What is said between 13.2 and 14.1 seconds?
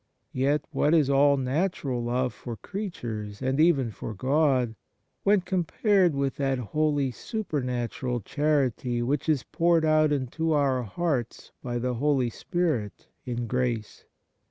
in grace